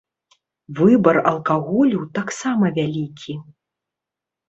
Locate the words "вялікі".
2.81-3.41